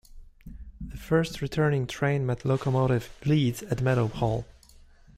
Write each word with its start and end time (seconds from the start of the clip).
The 0.83 0.97
first 0.97 1.43
returning 1.43 1.85
train 1.85 2.25
met 2.25 2.43
locomotive 2.43 3.13
"Leeds" 3.23 3.61
at 3.61 3.83
Meadow 3.83 4.07
Hall. 4.07 4.47